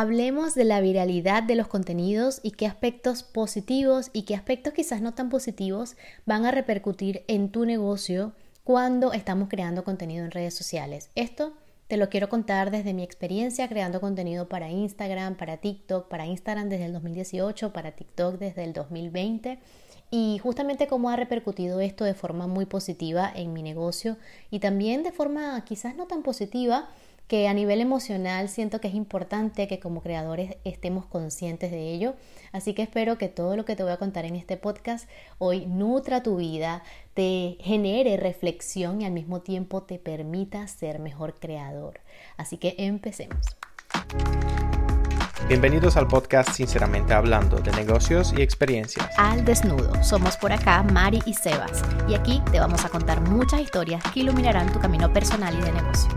[0.00, 5.02] hablemos de la viralidad de los contenidos y qué aspectos positivos y qué aspectos quizás
[5.02, 8.32] no tan positivos van a repercutir en tu negocio
[8.62, 11.10] cuando estamos creando contenido en redes sociales.
[11.16, 11.52] Esto
[11.88, 16.68] te lo quiero contar desde mi experiencia creando contenido para Instagram, para TikTok, para Instagram
[16.68, 19.58] desde el 2018, para TikTok desde el 2020
[20.12, 24.16] y justamente cómo ha repercutido esto de forma muy positiva en mi negocio
[24.52, 26.88] y también de forma quizás no tan positiva
[27.28, 32.14] que a nivel emocional siento que es importante que como creadores estemos conscientes de ello.
[32.52, 35.66] Así que espero que todo lo que te voy a contar en este podcast hoy
[35.66, 36.82] nutra tu vida,
[37.12, 42.00] te genere reflexión y al mismo tiempo te permita ser mejor creador.
[42.38, 43.44] Así que empecemos.
[45.48, 49.06] Bienvenidos al podcast Sinceramente Hablando de negocios y experiencias.
[49.18, 53.60] Al desnudo, somos por acá Mari y Sebas y aquí te vamos a contar muchas
[53.60, 56.10] historias que iluminarán tu camino personal y de negocio.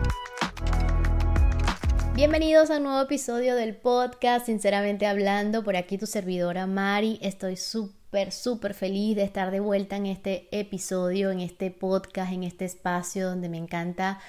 [2.22, 7.56] Bienvenidos a un nuevo episodio del podcast, sinceramente hablando, por aquí tu servidora Mari, estoy
[7.56, 12.64] súper, súper feliz de estar de vuelta en este episodio, en este podcast, en este
[12.64, 14.20] espacio donde me encanta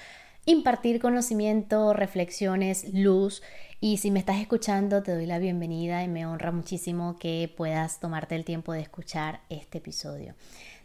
[0.44, 3.44] impartir conocimiento, reflexiones, luz.
[3.78, 8.00] Y si me estás escuchando, te doy la bienvenida y me honra muchísimo que puedas
[8.00, 10.34] tomarte el tiempo de escuchar este episodio.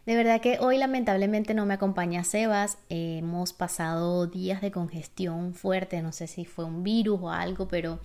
[0.09, 2.79] De verdad que hoy lamentablemente no me acompaña Sebas.
[2.89, 7.99] hemos pasado días de congestión fuerte, no sé si fue un virus o algo, pero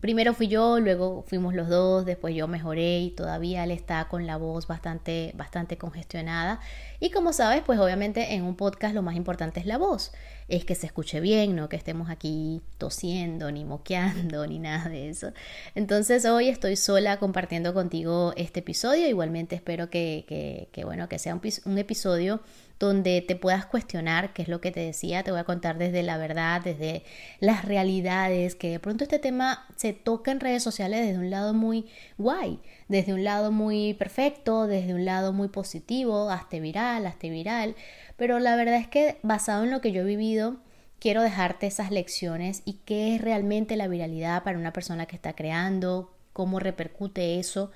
[0.00, 4.26] primero fui yo, luego fuimos los dos, después yo mejoré y todavía él está con
[4.26, 6.60] la voz bastante, bastante congestionada.
[7.00, 10.12] Y como sabes, pues obviamente en un podcast lo más importante es la voz,
[10.48, 15.08] es que se escuche bien, no que estemos aquí tosiendo, ni moqueando, ni nada de
[15.08, 15.32] eso.
[15.74, 21.34] Entonces hoy estoy sola compartiendo contigo este episodio, igualmente espero que, que, bueno, que sea
[21.34, 22.40] un, un episodio
[22.86, 26.02] donde te puedas cuestionar, qué es lo que te decía, te voy a contar desde
[26.02, 27.04] la verdad, desde
[27.38, 31.54] las realidades, que de pronto este tema se toca en redes sociales desde un lado
[31.54, 31.86] muy
[32.18, 37.76] guay, desde un lado muy perfecto, desde un lado muy positivo, hasta viral, hasta viral,
[38.16, 40.56] pero la verdad es que basado en lo que yo he vivido,
[40.98, 45.34] quiero dejarte esas lecciones y qué es realmente la viralidad para una persona que está
[45.34, 47.70] creando, cómo repercute eso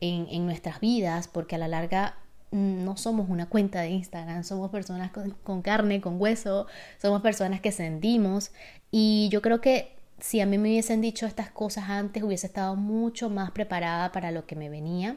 [0.00, 2.16] en, en nuestras vidas, porque a la larga
[2.50, 5.10] no somos una cuenta de Instagram, somos personas
[5.42, 6.66] con, carne, con hueso,
[7.00, 8.52] somos personas que sentimos
[8.90, 12.76] y yo creo que si a mí me hubiesen dicho estas cosas antes hubiese estado
[12.76, 15.16] mucho más preparada para lo que me venía.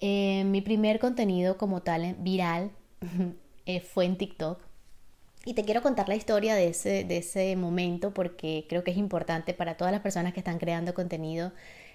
[0.00, 2.72] Eh, mi primer contenido como tal viral
[3.66, 4.60] eh, fue en TikTok.
[5.46, 8.96] Y te quiero contar la historia de ese, de ese momento porque creo que es
[8.96, 11.52] importante para todas las personas que están creando contenido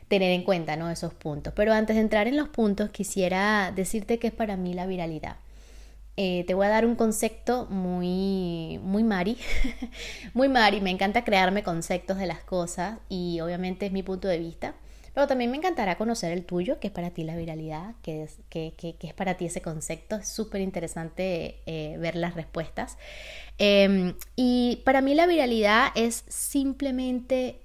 [0.10, 0.90] tener en cuenta ¿no?
[0.90, 1.54] esos puntos.
[1.56, 5.38] Pero antes de entrar en los puntos, quisiera decirte qué es para mí la viralidad.
[6.18, 9.38] Eh, te voy a dar un concepto muy, muy Mari,
[10.34, 14.38] muy Mari, me encanta crearme conceptos de las cosas y obviamente es mi punto de
[14.38, 14.76] vista,
[15.14, 18.40] pero también me encantará conocer el tuyo, que es para ti la viralidad, que es,
[18.50, 22.98] que, que, es para ti ese concepto, es súper interesante eh, ver las respuestas.
[23.58, 27.62] Em, y para mí la viralidad es simplemente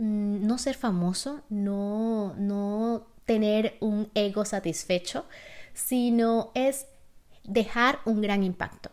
[0.00, 5.26] no ser famoso, no, no tener un ego satisfecho,
[5.74, 6.86] sino es
[7.44, 8.90] dejar un gran impacto.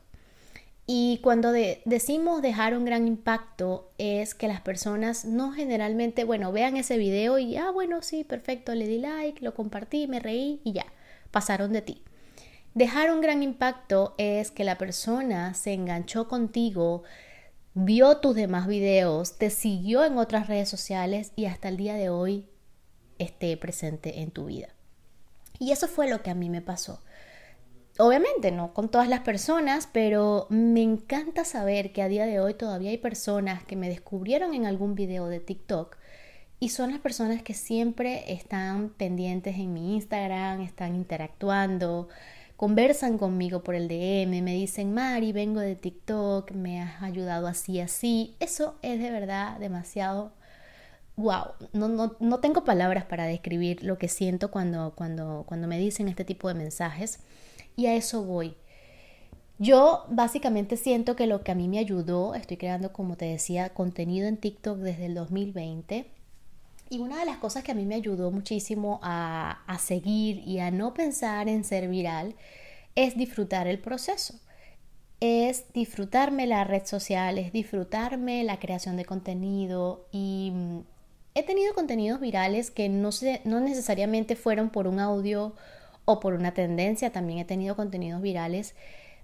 [0.86, 6.78] Y cuando decimos dejar un gran impacto es que las personas no generalmente, bueno, vean
[6.78, 10.74] ese video y, ah, bueno, sí, perfecto, le di like, lo compartí, me reí y
[10.74, 10.86] ya,
[11.32, 12.04] pasaron de ti.
[12.74, 17.04] Dejar un gran impacto es que la persona se enganchó contigo,
[17.80, 22.10] vio tus demás videos, te siguió en otras redes sociales y hasta el día de
[22.10, 22.48] hoy
[23.20, 24.70] esté presente en tu vida.
[25.60, 27.02] Y eso fue lo que a mí me pasó.
[28.00, 32.56] Obviamente no con todas las personas, pero me encanta saber que a día de hoy
[32.56, 35.98] todavía hay personas que me descubrieron en algún video de TikTok
[36.60, 42.10] y son las personas que siempre están pendientes en mi Instagram, están interactuando,
[42.58, 47.80] conversan conmigo por el DM, me dicen, Mari, vengo de TikTok, me has ayudado así,
[47.80, 48.36] así.
[48.40, 50.34] Eso es de verdad demasiado
[51.18, 55.80] wow, no, no, no, tengo palabras para describir lo que siento cuando, cuando, cuando me
[55.80, 57.20] dicen este tipo de mensajes
[57.76, 58.56] y a eso voy.
[59.60, 63.70] Yo básicamente siento que lo que a mí me ayudó, estoy creando, como te decía,
[63.70, 66.17] contenido en TikTok desde el 2020
[66.90, 70.72] y una de las cosas que a mí me ayudó muchísimo a, seguir y a
[70.72, 72.36] no pensar en ser viral
[72.96, 74.36] es disfrutar el proceso.
[75.20, 80.80] Es disfrutarme la red social, es disfrutarme la creación de contenido y mm,
[81.36, 83.10] he tenido contenidos virales que no,
[83.44, 85.56] no necesariamente fueron por un audio
[86.06, 88.76] o por una tendencia, también he tenido contenidos virales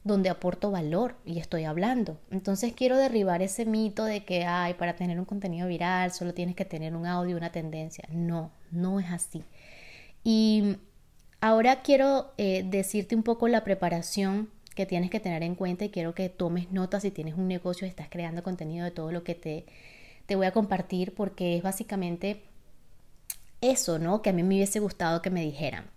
[0.03, 2.19] donde aporto valor y estoy hablando.
[2.29, 6.55] Entonces quiero derribar ese mito de que, ay, para tener un contenido viral solo tienes
[6.55, 8.07] que tener un audio, una tendencia.
[8.11, 9.43] No, no es así.
[10.23, 10.77] Y
[11.41, 15.89] ahora quiero eh, decirte un poco la preparación que tienes que tener en cuenta y
[15.89, 19.35] quiero que tomes notas si tienes un negocio estás creando contenido de todo lo que
[19.35, 19.65] te,
[20.25, 22.41] te voy a compartir porque es básicamente
[23.61, 24.21] eso, ¿no?
[24.21, 25.92] Que a mí me hubiese gustado que me dijeran.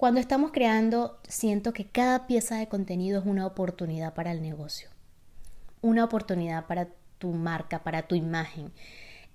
[0.00, 4.88] Cuando estamos creando, siento que cada pieza de contenido es una oportunidad para el negocio,
[5.82, 6.88] una oportunidad para
[7.18, 8.72] tu marca, para tu imagen.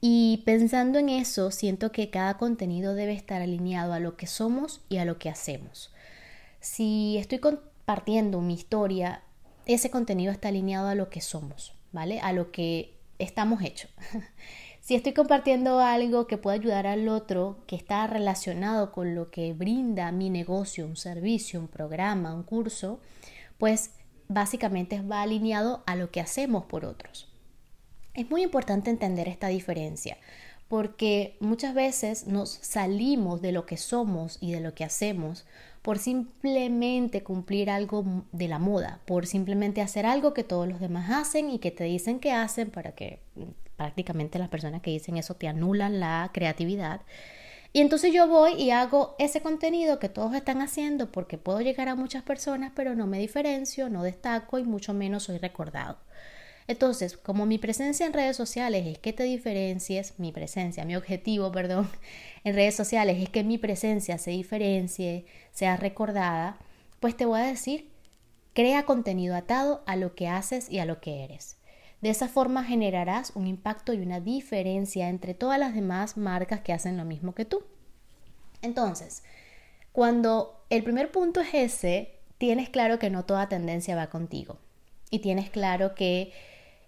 [0.01, 4.81] Y pensando en eso, siento que cada contenido debe estar alineado a lo que somos
[4.89, 5.93] y a lo que hacemos.
[6.61, 9.21] Si estoy compartiendo mi historia,
[9.67, 12.21] ese contenido está alineado a lo que somos, ¿vale?
[12.21, 13.91] A lo que estamos hechos.
[14.85, 19.51] Si estoy compartiendo algo que puede ayudar al otro, que está relacionado con lo que
[19.51, 22.99] brinda mi negocio, un servicio, un programa, un curso,
[23.57, 23.89] pues
[24.27, 27.27] básicamente va alineado a lo que hacemos por otros.
[28.13, 30.19] Es muy importante entender esta diferencia
[30.67, 35.47] porque muchas veces nos salimos de lo que somos y de lo que hacemos
[35.81, 41.09] por simplemente cumplir algo de la moda, por simplemente hacer algo que todos los demás
[41.09, 43.19] hacen y que te dicen que hacen para que
[43.77, 47.01] prácticamente las personas que dicen eso te anulan la creatividad.
[47.73, 51.89] Y entonces yo voy y hago ese contenido que todos están haciendo porque puedo llegar
[51.89, 55.97] a muchas personas, pero no me diferencio, no destaco y mucho menos soy recordado.
[56.67, 61.51] Entonces, como mi presencia en redes sociales es que te diferencies, mi presencia, mi objetivo,
[61.51, 61.89] perdón,
[62.43, 66.57] en redes sociales es que mi presencia se diferencie, sea recordada,
[66.99, 67.89] pues te voy a decir,
[68.53, 71.57] crea contenido atado a lo que haces y a lo que eres.
[72.01, 76.73] De esa forma generarás un impacto y una diferencia entre todas las demás marcas que
[76.73, 77.63] hacen lo mismo que tú.
[78.61, 79.23] Entonces,
[79.91, 84.57] cuando el primer punto es ese, tienes claro que no toda tendencia va contigo.
[85.09, 86.33] Y tienes claro que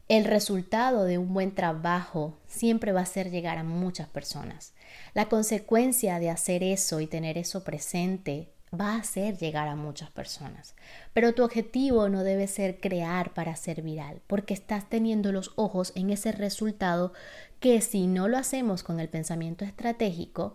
[0.09, 4.73] el resultado de un buen trabajo siempre va a ser llegar a muchas personas.
[5.13, 10.09] La consecuencia de hacer eso y tener eso presente va a hacer llegar a muchas
[10.11, 10.75] personas.
[11.13, 15.93] Pero tu objetivo no debe ser crear para ser viral, porque estás teniendo los ojos
[15.95, 17.13] en ese resultado
[17.59, 20.53] que si no lo hacemos con el pensamiento estratégico,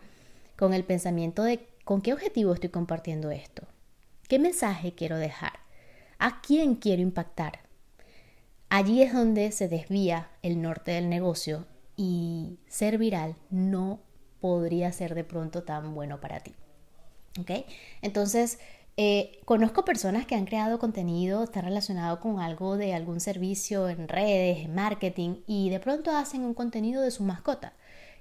[0.57, 3.67] con el pensamiento de con qué objetivo estoy compartiendo esto,
[4.29, 5.61] qué mensaje quiero dejar,
[6.19, 7.61] a quién quiero impactar.
[8.69, 11.67] Allí es donde se desvía el norte del negocio
[11.97, 14.01] y ser viral no
[14.41, 16.55] podría ser de pronto tan bueno para ti.
[18.03, 18.59] Entonces,
[18.97, 24.09] eh, conozco personas que han creado contenido, está relacionado con algo de algún servicio en
[24.09, 27.73] redes, en marketing, y de pronto hacen un contenido de su mascota.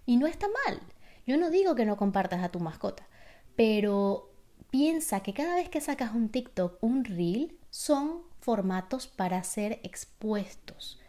[0.06, 0.80] Y no está mal.
[1.28, 3.08] Yo no digo que no compartas a tu mascota,
[3.56, 4.32] pero
[4.70, 11.00] piensa que cada vez que sacas un TikTok, un reel, son formatos para ser expuestos.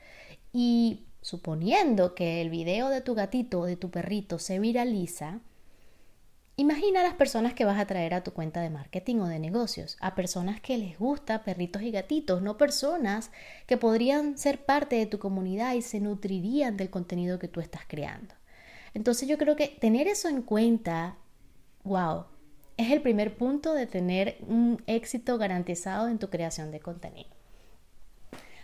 [0.52, 5.40] Y suponiendo que el video de tu gatito o de tu perrito se viraliza,
[6.62, 9.40] Imagina a las personas que vas a traer a tu cuenta de marketing o de
[9.40, 13.32] negocios, a personas que les gusta perritos y gatitos, no personas
[13.66, 17.82] que podrían ser parte de tu comunidad y se nutrirían del contenido que tú estás
[17.88, 18.36] creando.
[18.94, 21.16] Entonces yo creo que tener eso en cuenta,
[21.82, 22.26] wow,
[22.76, 27.30] es el primer punto de tener un éxito garantizado en tu creación de contenido.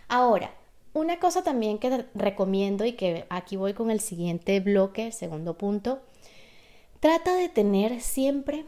[0.07, 0.53] Ahora,
[0.93, 5.57] una cosa también que recomiendo y que aquí voy con el siguiente bloque, el segundo
[5.57, 6.01] punto,
[6.99, 8.65] Trata de tener siempre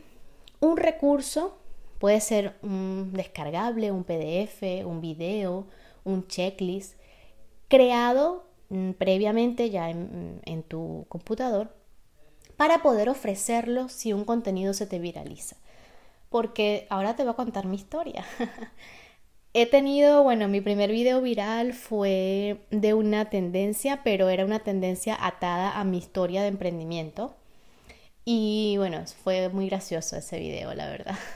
[0.62, 1.58] un recurso,
[2.00, 5.68] puede ser un descargable, un PDF, un video,
[6.06, 6.96] un checklist,
[7.68, 11.76] creado mm, previamente ya en, en tu computador
[12.56, 15.58] para poder ofrecerlo si un contenido se te viraliza.
[16.30, 18.24] Porque ahora te voy a contar mi historia.
[19.54, 25.18] He tenido, bueno, mi primer video viral fue de una tendencia, pero era una tendencia
[25.20, 27.36] atada a mi historia de emprendimiento.
[28.26, 31.16] Y bueno, fue muy gracioso ese video, la verdad.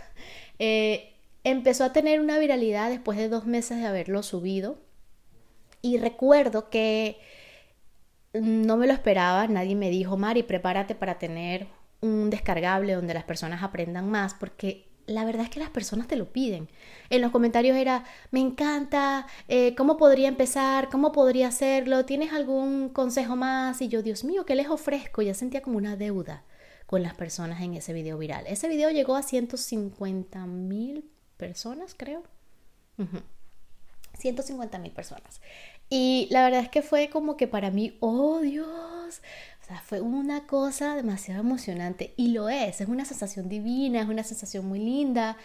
[0.58, 1.12] Eh,
[1.44, 4.80] empezó a tener una viralidad después de dos meses de haberlo subido.
[5.82, 7.20] Y recuerdo que
[8.32, 11.68] no me lo esperaba, nadie me dijo, Mari, prepárate para tener
[12.00, 16.16] un descargable donde las personas aprendan más, porque la verdad es que las personas te
[16.16, 16.70] lo piden.
[17.10, 20.90] En los comentarios era, me encanta, eh, ¿cómo podría empezar?
[20.90, 22.06] ¿Cómo podría hacerlo?
[22.06, 23.82] ¿Tienes algún consejo más?
[23.82, 25.22] Y yo, Dios mío, ¿qué les ofrezco?
[25.22, 26.46] Ya sentía como una deuda
[26.86, 28.46] con las personas en ese video viral.
[28.48, 32.24] Ese video llegó a 150 mil personas, creo.
[34.18, 35.42] 150 mil personas.
[35.90, 39.22] Y la verdad es que fue como que para mí, oh Dios,
[39.84, 44.66] fue una cosa demasiado emocionante y lo es, es una sensación divina, es una sensación
[44.68, 45.38] muy linda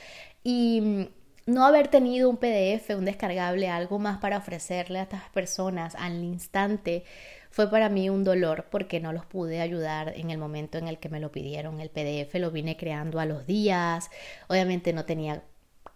[0.42, 1.06] y mm,
[1.52, 6.22] no haber tenido un PDF, un descargable, algo más para ofrecerle a estas personas al
[6.22, 7.04] instante,
[7.50, 10.98] fue para mí un dolor porque no los pude ayudar en el momento en el
[10.98, 11.80] que me lo pidieron.
[11.80, 14.10] El PDF lo vine creando a los días,
[14.48, 15.42] obviamente no tenía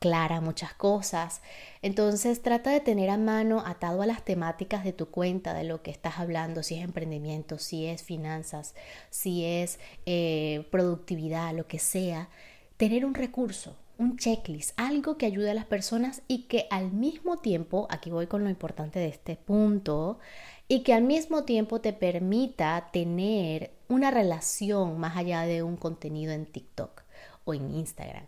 [0.00, 1.40] clara muchas cosas.
[1.80, 5.82] Entonces trata de tener a mano atado a las temáticas de tu cuenta, de lo
[5.82, 8.74] que estás hablando, si es emprendimiento, si es finanzas,
[9.10, 12.28] si es eh, productividad, lo que sea,
[12.76, 17.38] tener un recurso, un checklist, algo que ayude a las personas y que al mismo
[17.38, 20.18] tiempo, aquí voy con lo importante de este punto,
[20.68, 26.32] y que al mismo tiempo te permita tener una relación más allá de un contenido
[26.32, 27.02] en TikTok
[27.44, 28.26] o en Instagram,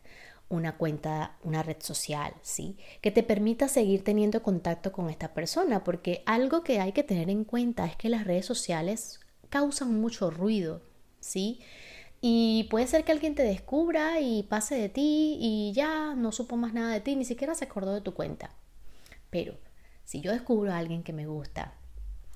[0.48, 2.76] una cuenta, una red social, ¿sí?
[3.00, 7.30] Que te permita seguir teniendo contacto con esta persona, porque algo que hay que tener
[7.30, 10.82] en cuenta es que las redes sociales causan mucho ruido,
[11.20, 11.60] ¿sí?
[12.28, 16.56] Y puede ser que alguien te descubra y pase de ti y ya no supo
[16.56, 18.50] más nada de ti, ni siquiera se acordó de tu cuenta.
[19.30, 19.54] Pero
[20.04, 21.74] si yo descubro a alguien que me gusta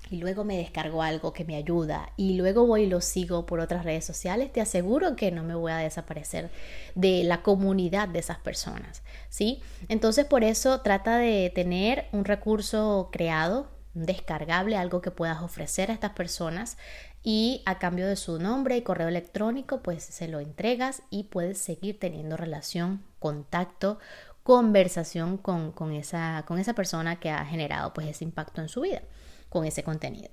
[0.09, 3.59] y luego me descargo algo que me ayuda y luego voy y lo sigo por
[3.59, 6.49] otras redes sociales, te aseguro que no me voy a desaparecer
[6.95, 9.61] de la comunidad de esas personas, ¿sí?
[9.89, 15.93] Entonces por eso trata de tener un recurso creado, descargable, algo que puedas ofrecer a
[15.93, 16.77] estas personas
[17.23, 21.59] y a cambio de su nombre y correo electrónico pues se lo entregas y puedes
[21.59, 23.99] seguir teniendo relación, contacto,
[24.43, 29.01] conversación con, esa, con esa persona que ha generado pues ese impacto en su vida
[29.49, 30.29] con ese contenido.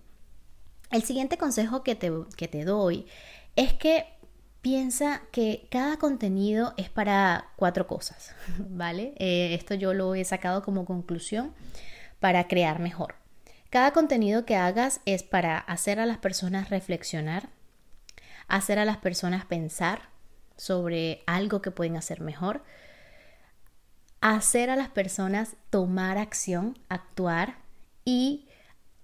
[0.90, 3.06] El siguiente consejo que te, que te doy
[3.56, 4.06] es que
[4.62, 9.14] piensa que cada contenido es para cuatro cosas, ¿vale?
[9.18, 11.52] Eh, esto yo lo he sacado como conclusión
[12.20, 13.16] para crear mejor.
[13.70, 17.50] Cada contenido que hagas es para hacer a las personas reflexionar,
[18.46, 20.08] hacer a las personas pensar
[20.56, 22.64] sobre algo que pueden hacer mejor,
[24.22, 27.56] hacer a las personas tomar acción, actuar
[28.06, 28.48] y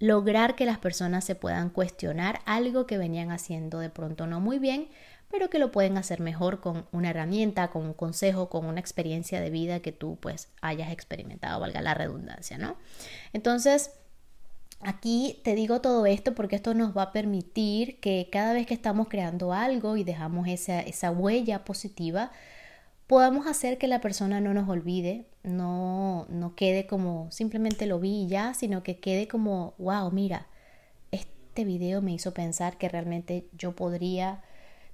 [0.00, 4.58] lograr que las personas se puedan cuestionar algo que venían haciendo de pronto no muy
[4.58, 4.88] bien,
[5.30, 9.40] pero que lo pueden hacer mejor con una herramienta, con un consejo, con una experiencia
[9.40, 12.76] de vida que tú pues hayas experimentado, valga la redundancia, ¿no?
[13.32, 13.90] Entonces,
[14.80, 18.74] Aquí te digo todo esto porque esto nos va a permitir que cada vez que
[18.74, 22.30] estamos creando algo y dejamos esa, esa huella positiva,
[23.06, 28.26] podamos hacer que la persona no nos olvide, no, no quede como simplemente lo vi
[28.28, 30.46] ya, sino que quede como, wow, mira,
[31.12, 34.42] este video me hizo pensar que realmente yo podría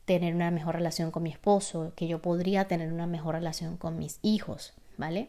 [0.04, 3.98] tener una mejor relación con mi esposo, que yo podría tener una mejor relación con
[3.98, 5.28] mis hijos, ¿vale?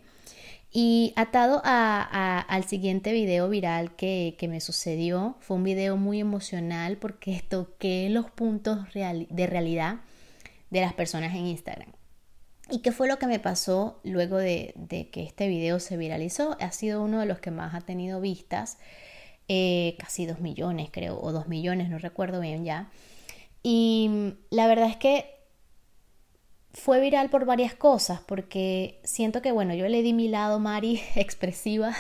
[0.74, 7.44] Y atado al siguiente video viral que, me sucedió, fue un video muy emocional porque
[7.50, 9.98] toqué los puntos de realidad
[10.70, 11.92] de las personas en Instagram.
[12.70, 14.74] ¿Y qué fue lo que me pasó luego de,
[15.12, 16.56] que este video se viralizó?
[16.62, 18.78] Ha sido uno de los que más ha tenido vistas,
[19.50, 22.90] eh, casi dos millones creo, o dos millones, no recuerdo bien ya.
[23.62, 25.40] Y la verdad es que
[26.74, 31.01] fue viral por varias cosas, porque siento que, bueno, yo le di mi lado Mari
[31.16, 31.94] expresiva,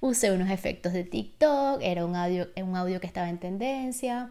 [0.00, 4.30] usé unos efectos de TikTok, era un audio, un audio que estaba en tendencia,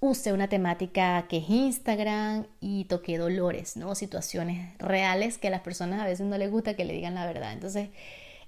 [0.00, 3.94] usé una temática que es Instagram y toqué dolores, ¿no?
[3.94, 7.26] Situaciones reales que a las personas a veces no les gusta que le digan la
[7.26, 7.52] verdad.
[7.52, 7.88] Entonces,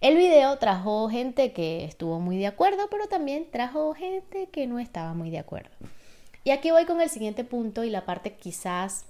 [0.01, 4.79] el video trajo gente que estuvo muy de acuerdo, pero también trajo gente que no
[4.79, 5.71] estaba muy de acuerdo.
[6.45, 9.07] Y aquí voy con el siguiente punto y la parte quizás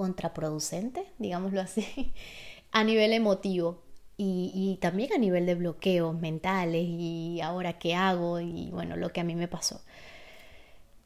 [0.00, 2.14] contraproducente, digámoslo así,
[2.72, 3.82] a nivel emotivo
[4.16, 9.20] y, también a nivel de bloqueos mentales y ahora qué hago y bueno, lo que
[9.20, 9.82] a mí me pasó.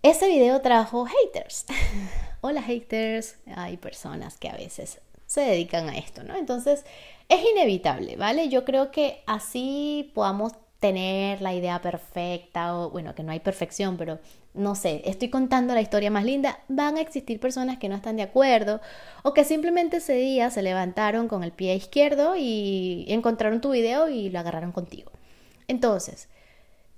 [0.02, 1.66] Ese video trajo haters.
[2.40, 6.36] Hola haters, hay personas que a veces se dedican a esto, ¿no?
[6.36, 6.84] Entonces
[7.28, 8.48] es inevitable, ¿vale?
[8.48, 13.96] Yo creo que así podamos tener la idea perfecta o bueno, que no hay perfección,
[13.96, 14.20] pero
[14.54, 18.16] no sé, estoy contando la historia más linda, van a existir personas que no están
[18.16, 18.80] de acuerdo
[19.24, 24.08] o que simplemente ese día se levantaron con el pie izquierdo y encontraron tu video
[24.08, 25.10] y lo agarraron contigo.
[25.66, 26.28] Entonces,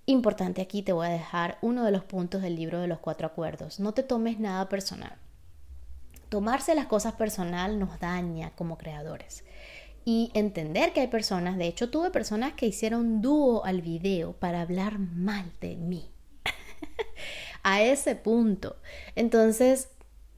[0.05, 3.27] importante aquí te voy a dejar uno de los puntos del libro de los cuatro
[3.27, 3.81] acuerdos.
[3.81, 5.15] No te tomes nada personal.
[6.29, 9.45] Tomarse las cosas personal nos daña como creadores
[10.05, 14.61] y entender que hay personas, de hecho tuve personas que hicieron dúo al video para
[14.61, 16.11] hablar mal de mí.
[17.67, 18.77] a ese punto.
[19.17, 19.89] Entonces,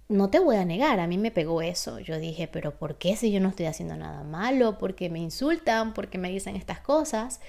[0.08, 1.98] no te voy a negar, a mí me pegó eso.
[1.98, 4.78] Yo dije, pero ¿por qué si yo no estoy haciendo nada malo?
[4.78, 5.92] ¿Por qué me insultan?
[5.92, 7.40] ¿Por qué me dicen estas cosas?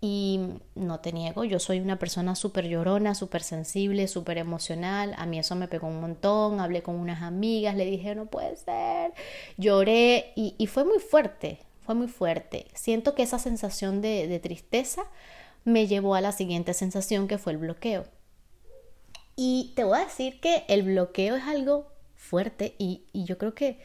[0.00, 0.38] Y
[0.76, 5.14] no te niego, yo soy una persona súper llorona, súper sensible, súper emocional.
[5.18, 6.60] A mí eso me pegó un montón.
[6.60, 9.14] Hablé con unas amigas, le dije, no puede ser.
[9.56, 12.66] Lloré y, y fue muy fuerte fue muy fuerte.
[12.72, 15.02] Siento que esa sensación de, de tristeza
[15.64, 18.06] me llevó a la siguiente sensación que fue el bloqueo.
[19.36, 23.78] Y te voy a decir que el bloqueo es algo fuerte y, yo creo que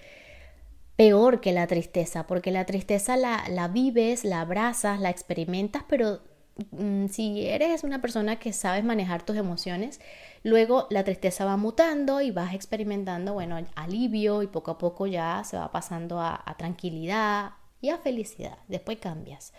[0.96, 6.22] peor que la tristeza, porque la tristeza la, la vives, la abrazas, la experimentas, pero
[6.72, 10.00] mm, si eres una persona que sabes manejar tus emociones,
[10.44, 15.44] luego la tristeza va mutando y vas experimentando, bueno, alivio y poco a poco ya
[15.46, 18.58] se va pasando a, a tranquilidad y a felicidad.
[18.68, 19.54] Después cambias.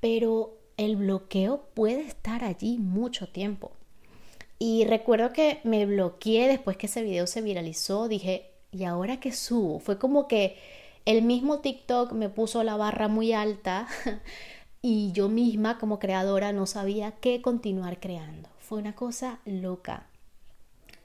[0.00, 3.72] Pero el bloqueo puede estar allí mucho tiempo.
[4.62, 9.32] Y recuerdo que me bloqueé después que ese video se viralizó, dije, ¿y ahora qué
[9.32, 9.78] subo?
[9.78, 10.58] Fue como que
[11.06, 13.88] el mismo TikTok me puso la barra muy alta
[14.82, 18.50] y yo misma como creadora no sabía qué continuar creando.
[18.60, 20.06] Fue una cosa loca.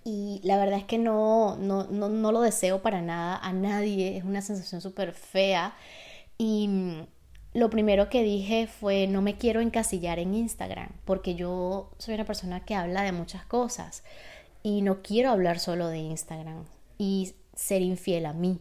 [0.04, 4.18] Y la verdad es que no, no, no, no lo deseo para nada a nadie,
[4.18, 5.74] es una sensación súper fea.
[6.38, 7.06] Y
[7.56, 12.26] lo primero que dije fue no me quiero encasillar en Instagram, porque yo soy una
[12.26, 14.04] persona que habla de muchas cosas
[14.62, 16.66] y no quiero hablar solo de Instagram
[16.98, 18.60] y ser infiel a mí,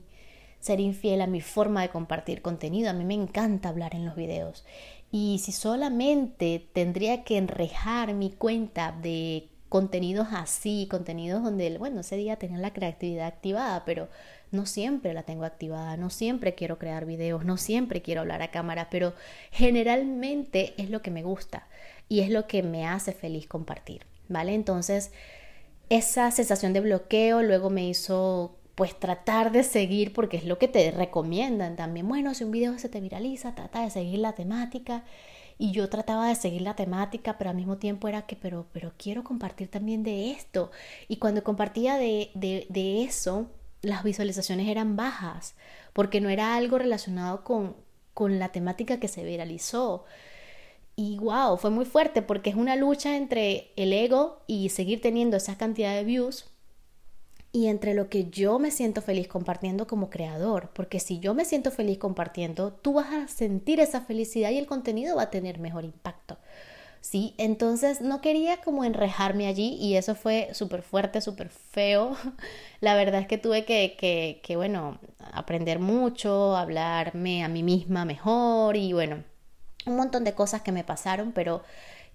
[0.60, 2.88] ser infiel a mi forma de compartir contenido.
[2.88, 4.64] A mí me encanta hablar en los videos.
[5.10, 12.14] Y si solamente tendría que enrejar mi cuenta de contenidos así, contenidos donde, bueno, ese
[12.14, 14.08] día tenía la creatividad activada, pero
[14.52, 18.52] no siempre la tengo activada, no siempre quiero crear videos, no siempre quiero hablar a
[18.52, 19.14] cámara, pero
[19.50, 21.66] generalmente es lo que me gusta
[22.08, 24.54] y es lo que me hace feliz compartir, ¿vale?
[24.54, 25.10] Entonces,
[25.88, 30.68] esa sensación de bloqueo luego me hizo pues tratar de seguir porque es lo que
[30.68, 32.06] te recomiendan también.
[32.06, 35.02] Bueno, si un video se te viraliza, trata de seguir la temática.
[35.58, 38.92] Y yo trataba de seguir la temática, pero al mismo tiempo era que, pero, pero
[38.96, 40.70] quiero compartir también de esto.
[41.08, 43.46] Y cuando compartía de, de, de eso,
[43.82, 45.54] las visualizaciones eran bajas,
[45.92, 47.76] porque no era algo relacionado con,
[48.14, 50.04] con la temática que se viralizó.
[50.96, 55.36] Y wow, fue muy fuerte porque es una lucha entre el ego y seguir teniendo
[55.36, 56.53] esa cantidad de views
[57.54, 61.44] y entre lo que yo me siento feliz compartiendo como creador, porque si yo me
[61.44, 65.60] siento feliz compartiendo, tú vas a sentir esa felicidad y el contenido va a tener
[65.60, 66.36] mejor impacto.
[67.00, 67.32] ¿sí?
[67.38, 72.16] Entonces no quería como enrejarme allí y eso fue súper fuerte, súper feo.
[72.80, 74.98] La verdad es que tuve que, que, que, bueno,
[75.32, 79.22] aprender mucho, hablarme a mí misma mejor y bueno,
[79.86, 81.62] un montón de cosas que me pasaron, pero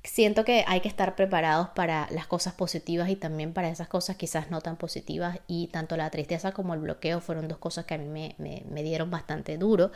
[0.04, 4.16] siento que hay que estar preparados para las cosas positivas y también para esas cosas
[4.16, 7.96] quizás no tan positivas y tanto la tristeza como el bloqueo fueron dos cosas que
[7.96, 9.92] a mí me, dieron bastante duro.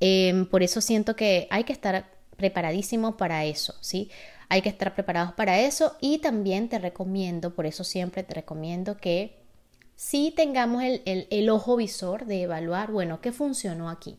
[0.00, 4.10] Eh, por eso siento que hay que estar preparadísimo para eso, ¿sí?
[4.48, 8.96] Hay que estar preparados para eso y también te recomiendo, por eso siempre te recomiendo
[8.96, 9.38] que
[9.94, 14.18] sí tengamos el, el, el ojo visor de evaluar, bueno, ¿qué funcionó aquí?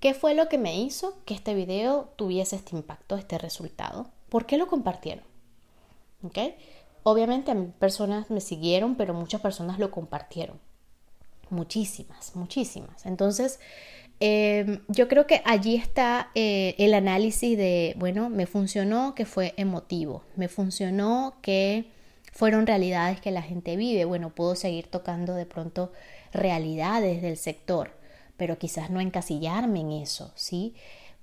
[0.00, 4.10] ¿Qué fue lo que me hizo que este video tuviese este impacto, este resultado?
[4.30, 5.24] ¿Por qué lo compartieron?
[6.22, 6.38] ¿Ok?
[7.02, 10.58] Obviamente a personas me siguieron, pero muchas personas lo compartieron.
[11.50, 13.04] Muchísimas, muchísimas.
[13.04, 13.58] Entonces,
[14.20, 19.54] eh, yo creo que allí está eh, el análisis de, bueno, me funcionó que fue
[19.56, 21.90] emotivo, me funcionó que
[22.32, 25.90] fueron realidades que la gente vive, bueno, puedo seguir tocando de pronto
[26.32, 27.92] realidades del sector,
[28.36, 30.74] pero quizás no encasillarme en eso, ¿sí?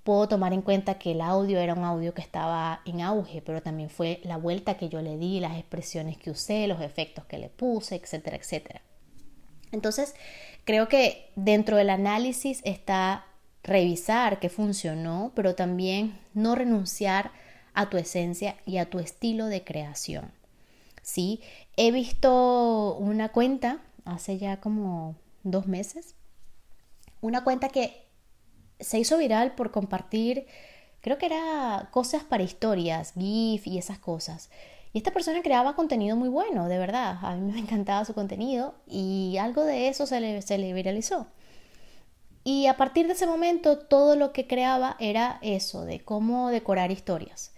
[0.08, 3.62] Puedo tomar en cuenta que el audio era un audio que estaba en auge, pero
[3.62, 7.38] también fue la vuelta que yo le di, las expresiones que usé, los efectos que
[7.38, 8.82] le puse, etcétera, etcétera.
[9.74, 10.16] Entonces,
[10.64, 13.26] creo que dentro del análisis está
[13.64, 17.32] revisar qué funcionó, pero también no renunciar
[17.74, 20.32] a tu esencia y a tu estilo de creación.
[21.02, 21.42] Sí,
[21.76, 26.16] he visto una cuenta hace ya como dos meses,
[27.20, 28.07] una cuenta que
[28.80, 30.48] se hizo viral por compartir,
[31.02, 34.50] creo que era cosas para historias, GIF y esas cosas.
[34.94, 37.18] Y esta persona creaba contenido muy bueno, de verdad.
[37.22, 41.28] A mí me encantaba su contenido y algo de eso se le, se le viralizó.
[42.44, 46.92] Y a partir de ese momento todo lo que creaba era eso, de cómo decorar
[46.92, 47.54] historias.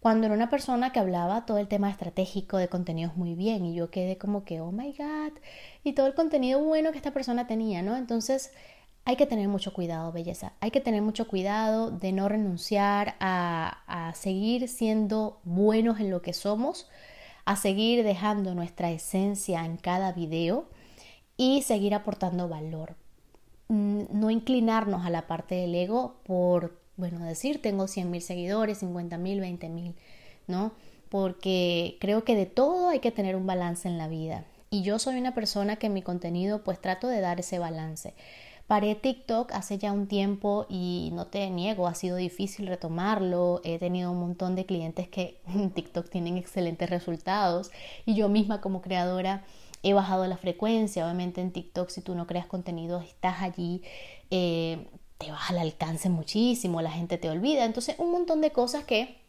[0.00, 3.74] Cuando era una persona que hablaba todo el tema estratégico de contenidos muy bien y
[3.74, 5.32] yo quedé como que, oh my god,
[5.82, 7.96] y todo el contenido bueno que esta persona tenía, ¿no?
[7.96, 8.52] Entonces
[9.06, 10.54] hay que tener mucho cuidado, belleza.
[10.60, 16.32] Hay que tener mucho cuidado de no renunciar a, seguir siendo buenos en lo que
[16.32, 16.88] somos,
[17.44, 20.66] a seguir dejando nuestra esencia en cada video
[21.36, 22.96] y seguir aportando valor.
[23.68, 28.78] Mm, no inclinarnos a la parte del ego por, bueno, decir tengo 100 mil seguidores,
[28.78, 29.94] 50 mil, 20 mil,
[30.46, 30.72] ¿no?
[31.10, 34.46] Porque creo que de todo hay que tener un balance en la vida.
[34.70, 38.14] Y yo soy una persona que en mi contenido pues trato de dar ese balance
[38.66, 43.60] Paré TikTok hace ya un tiempo y no te niego, ha sido difícil retomarlo.
[43.62, 47.70] He tenido un montón de clientes que en TikTok tienen excelentes resultados
[48.06, 49.44] y yo misma como creadora
[49.82, 51.04] he bajado la frecuencia.
[51.04, 53.82] Obviamente en TikTok si tú no creas contenido estás allí,
[54.30, 54.86] eh,
[55.18, 57.66] te baja el alcance muchísimo, la gente te olvida.
[57.66, 59.23] Entonces un montón de cosas que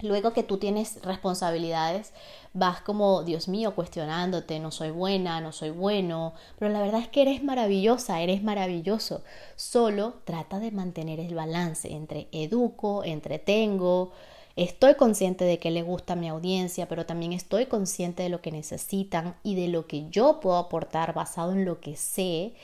[0.00, 2.12] Luego que tú tienes responsabilidades,
[2.52, 7.08] vas como, Dios mío, cuestionándote, no soy buena, no soy bueno, pero la verdad es
[7.08, 9.22] que eres maravillosa, eres maravilloso.
[9.56, 14.12] Solo trata de mantener el balance entre educo, entretengo,
[14.54, 18.42] estoy consciente de que le gusta a mi audiencia, pero también estoy consciente de lo
[18.42, 22.54] que necesitan y de lo que yo puedo aportar basado en lo que sé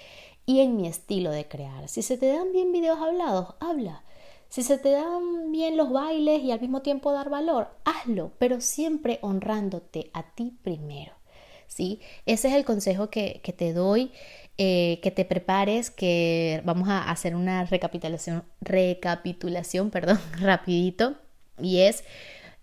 [0.45, 1.88] y en mi estilo de crear.
[1.88, 4.03] Si se te dan bien videos hablados, habla.
[4.53, 8.61] Si se te dan bien los bailes y al mismo tiempo dar valor, hazlo, pero
[8.61, 11.15] siempre honrándote a ti primero.
[11.69, 12.03] ¿sí?
[12.27, 14.12] Ese es el consejo que, te doy,
[14.59, 21.15] eh, que te prepares, que vamos a hacer una recapitulación, recapitulación, perdón, rapidito,
[21.59, 22.05] y es,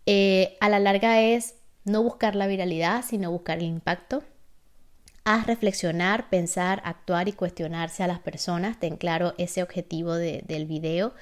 [0.06, 4.21] eh, a la larga es no buscar la viralidad, sino buscar el impacto.
[5.23, 8.80] Haz reflexionar, pensar, actuar y cuestionarse a las personas.
[8.80, 11.15] Ten claro ese objetivo del video.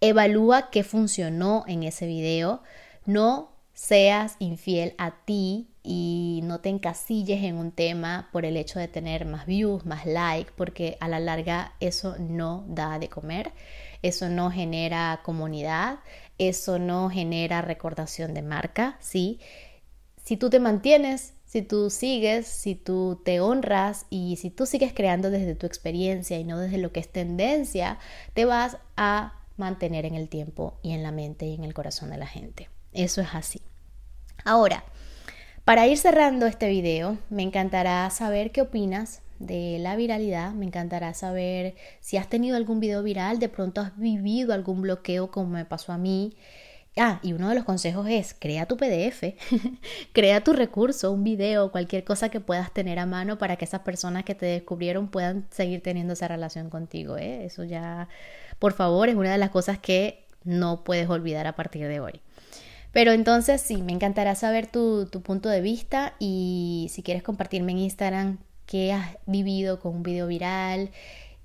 [0.00, 2.62] Evalúa qué funcionó en ese video.
[3.04, 8.78] No seas infiel a ti y no te encasilles en un tema por el hecho
[8.78, 13.52] de tener más views, más likes, porque a la larga eso no da de comer,
[14.02, 16.00] eso no genera comunidad,
[16.38, 19.40] eso no genera recordación de marca, ¿sí?
[20.22, 24.92] Si tú te mantienes, si tú sigues, si tú te honras y si tú sigues
[24.92, 27.98] creando desde tu experiencia y no desde lo que es tendencia,
[28.34, 32.10] te vas a mantener en el tiempo y en la mente y en el corazón
[32.10, 32.68] de la gente.
[32.92, 33.62] Eso es así.
[34.44, 34.84] Ahora,
[35.64, 41.14] para ir cerrando este video, me encantará saber qué opinas de la viralidad, me encantará
[41.14, 45.64] saber si has tenido algún video viral, de pronto has vivido algún bloqueo como me
[45.64, 46.36] pasó a mí.
[46.96, 49.34] Ah, y uno de los consejos es, crea tu PDF,
[50.12, 53.82] crea tu recurso, un video, cualquier cosa que puedas tener a mano para que esas
[53.82, 57.16] personas que te descubrieron puedan seguir teniendo esa relación contigo.
[57.16, 57.44] ¿eh?
[57.44, 58.08] Eso ya
[58.60, 62.20] por favor, es una de las cosas que no puedes olvidar a partir de hoy.
[62.92, 67.78] Pero entonces sí, me encantará saber tu, punto de vista y si quieres compartirme en
[67.78, 70.90] Instagram qué has vivido con un video viral,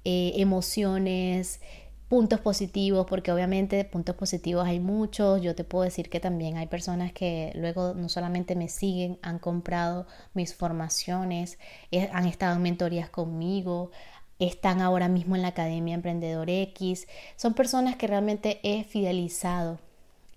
[0.04, 1.62] eh, emociones,
[2.08, 5.42] puntos positivos, porque obviamente puntos positivos hay muchos.
[5.42, 9.40] Yo te puedo decir que también hay personas que luego no solamente me siguen, han
[9.40, 11.58] comprado mis formaciones,
[11.92, 13.92] eh, han estado en mentorías conmigo,
[14.40, 17.08] están ahora mismo en la Academia Emprendedor X.
[17.36, 19.80] Son personas que realmente he fidelizado.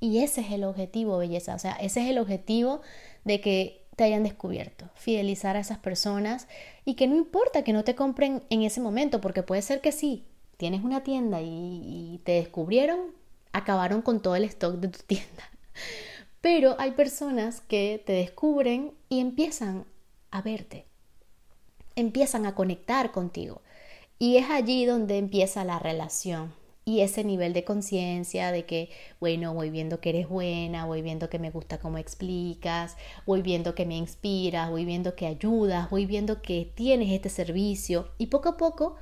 [0.01, 1.55] Y ese es el objetivo, belleza.
[1.55, 2.81] O sea, ese es el objetivo
[3.25, 6.47] de que te hayan descubierto, fidelizar a esas personas
[6.85, 9.91] y que no importa que no te compren en ese momento, porque puede ser que
[9.91, 10.25] sí,
[10.59, 12.99] tienes una tienda y, te descubrieron,
[13.53, 15.51] acabaron con todo el stock de tu tienda.
[16.43, 19.87] Pero hay personas que te descubren y empiezan
[20.31, 20.85] a verte,
[21.97, 23.63] empiezan a conectar contigo.
[24.19, 26.53] Y es allí donde empieza la relación
[26.85, 28.89] y ese nivel de conciencia de que,
[29.21, 33.75] bueno, voy viendo que eres buena, voy viendo que me gusta cómo explicas, voy viendo
[33.75, 38.49] que me inspiras, voy viendo que ayudas, voy viendo que tienes este servicio y poco
[38.49, 38.97] a poco,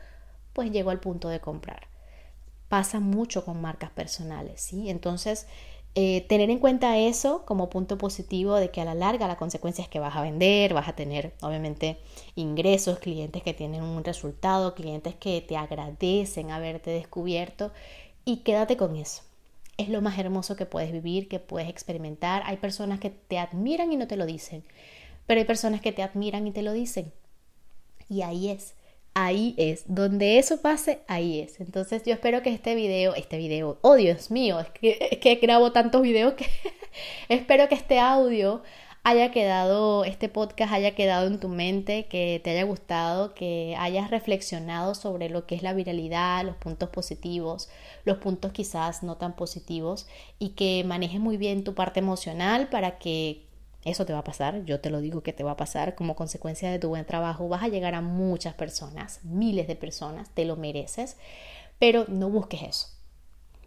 [0.56, 1.86] pues llego al punto de comprar.
[2.70, 4.88] Pasa mucho con marcas personales, ¿sí?
[4.88, 5.46] Entonces,
[5.94, 9.82] eh, tener en cuenta eso como punto positivo de que a la larga la consecuencia
[9.82, 11.98] es que vas a vender, vas a tener obviamente
[12.36, 17.70] ingresos, clientes que tienen un resultado, clientes que te agradecen haberte descubierto
[18.24, 19.24] y quédate con eso.
[19.76, 22.42] Es lo más hermoso que puedes vivir, que puedes experimentar.
[22.46, 24.64] Hay personas que te admiran y no te lo dicen,
[25.26, 27.12] pero hay personas que te admiran y te lo dicen.
[28.08, 28.74] Y ahí es
[29.16, 29.84] ahí es.
[29.86, 31.58] Donde eso pase, ahí es.
[31.60, 34.68] Entonces yo espero que este video, este video, oh Dios mío, es
[35.18, 36.46] que, grabo tantos videos que
[37.28, 38.62] espero que este audio
[39.04, 44.10] haya quedado, este podcast haya quedado en tu mente, que te haya gustado, que hayas
[44.10, 47.70] reflexionado sobre lo que es la viralidad, los puntos positivos,
[48.04, 50.06] los puntos quizás no tan positivos
[50.38, 53.45] y que manejes muy bien tu parte emocional para que
[53.86, 56.16] eso te va a pasar, yo te lo digo que te va a pasar como
[56.16, 57.48] consecuencia de tu buen trabajo.
[57.48, 61.16] Vas a llegar a muchas personas, miles de personas, te lo mereces,
[61.78, 62.88] pero no busques eso,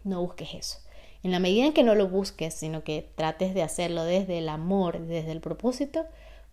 [0.04, 0.78] no busques eso.
[1.22, 4.48] En la medida en que no lo busques, sino que trates de hacerlo desde el
[4.48, 6.04] amor, desde el propósito,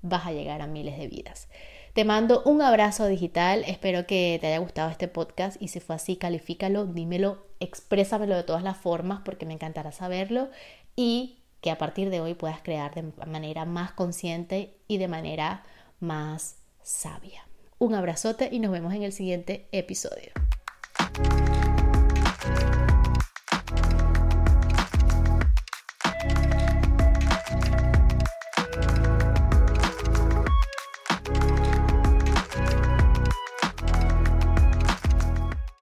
[0.01, 1.49] vas a llegar a miles de vidas.
[1.93, 5.95] Te mando un abrazo digital, espero que te haya gustado este podcast y si fue
[5.95, 10.49] así, califícalo, dímelo, exprésamelo de todas las formas porque me encantará saberlo
[10.95, 15.63] y que a partir de hoy puedas crear de manera más consciente y de manera
[15.99, 17.47] más sabia.
[17.79, 20.31] Un abrazote y nos vemos en el siguiente episodio.